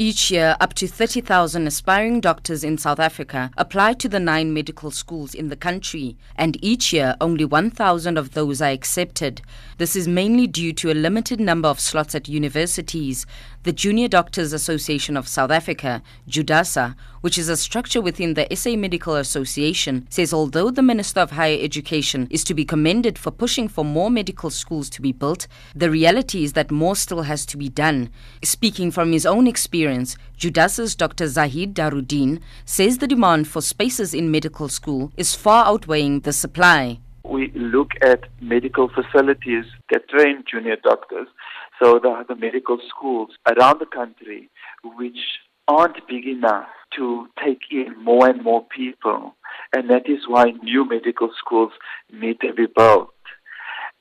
[0.00, 4.92] Each year, up to 30,000 aspiring doctors in South Africa apply to the nine medical
[4.92, 9.42] schools in the country, and each year only 1,000 of those are accepted.
[9.78, 13.26] This is mainly due to a limited number of slots at universities.
[13.64, 18.76] The Junior Doctors Association of South Africa, JUDASA, which is a structure within the SA
[18.76, 23.66] Medical Association, says although the Minister of Higher Education is to be commended for pushing
[23.66, 27.56] for more medical schools to be built, the reality is that more still has to
[27.56, 28.10] be done.
[28.44, 31.26] Speaking from his own experience, experience, Judasa's Dr.
[31.26, 37.00] Zahid Daruddin says the demand for spaces in medical school is far outweighing the supply.
[37.24, 41.28] We look at medical facilities that train junior doctors.
[41.82, 44.50] So there are the medical schools around the country
[44.96, 45.18] which
[45.66, 49.34] aren't big enough to take in more and more people.
[49.74, 51.72] And that is why new medical schools
[52.12, 53.12] need to be built.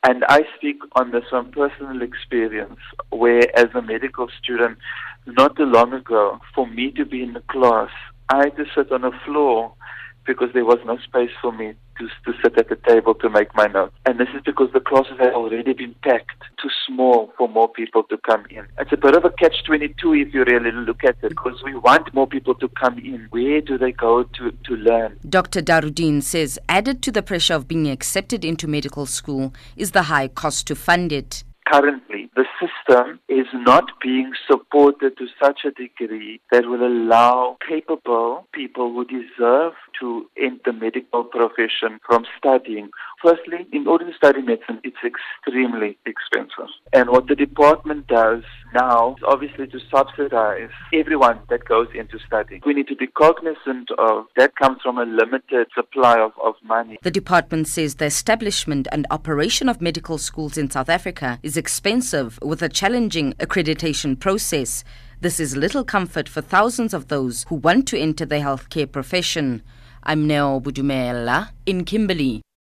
[0.03, 2.79] And I speak on this from personal experience,
[3.09, 4.77] where as a medical student,
[5.25, 7.89] not too long ago, for me to be in the class,
[8.29, 9.73] I had to sit on the floor
[10.25, 13.53] because there was no space for me to, to sit at the table to make
[13.55, 13.95] my notes.
[14.05, 18.03] And this is because the classes have already been packed too small for more people
[18.03, 18.65] to come in.
[18.79, 21.75] It's a bit of a catch 22 if you really look at it because we
[21.75, 23.27] want more people to come in.
[23.29, 25.19] Where do they go to, to learn?
[25.27, 25.61] Dr.
[25.61, 30.27] Daruddin says added to the pressure of being accepted into medical school is the high
[30.27, 31.43] cost to fund it.
[31.71, 38.47] Currently, the system is not being supported to such a degree that will allow capable
[38.53, 42.89] people who deserve to enter the medical profession from studying.
[43.21, 46.69] Firstly, in order to study medicine, it's extremely expensive.
[46.93, 48.43] And what the department does
[48.75, 52.61] now is obviously to subsidize everyone that goes into study.
[52.65, 56.97] We need to be cognizant of that comes from a limited supply of, of money.
[57.01, 62.37] The department says the establishment and operation of medical schools in South Africa is expensive
[62.43, 64.83] with a challenging accreditation process.
[65.21, 69.63] This is little comfort for thousands of those who want to enter the healthcare profession.
[70.03, 72.41] I'm Neo Bodumela in Kimberley.